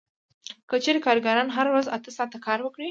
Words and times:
که 0.69 0.75
چېرې 0.83 0.99
کارګران 1.07 1.47
هره 1.55 1.69
ورځ 1.71 1.87
اته 1.95 2.09
ساعته 2.17 2.37
کار 2.45 2.59
وکړي 2.61 2.79